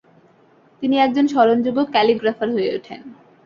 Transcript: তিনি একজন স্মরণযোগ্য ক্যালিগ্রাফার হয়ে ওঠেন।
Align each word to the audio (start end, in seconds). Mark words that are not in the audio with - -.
তিনি 0.83 0.95
একজন 0.99 1.25
স্মরণযোগ্য 1.27 1.79
ক্যালিগ্রাফার 1.91 2.49
হয়ে 2.51 2.69
ওঠেন। 2.75 3.01